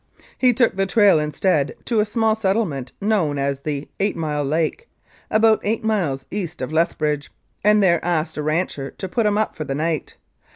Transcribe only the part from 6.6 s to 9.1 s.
Lethbridge, and there asked a rancher to